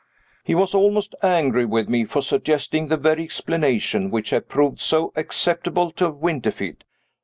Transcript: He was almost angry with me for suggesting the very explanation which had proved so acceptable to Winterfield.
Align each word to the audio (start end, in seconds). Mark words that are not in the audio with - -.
He 0.43 0.55
was 0.55 0.73
almost 0.73 1.13
angry 1.21 1.63
with 1.63 1.87
me 1.87 2.05
for 2.05 2.23
suggesting 2.23 2.87
the 2.87 2.97
very 2.97 3.23
explanation 3.23 4.09
which 4.09 4.31
had 4.31 4.49
proved 4.49 4.79
so 4.81 5.13
acceptable 5.15 5.91
to 5.91 6.09
Winterfield. 6.09 6.83